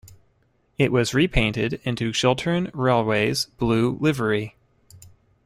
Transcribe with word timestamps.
It 0.79 0.91
was 0.91 1.13
repainted 1.13 1.79
into 1.83 2.11
Chiltern 2.11 2.71
Railways 2.73 3.45
blue 3.59 3.99
livery. 4.01 4.55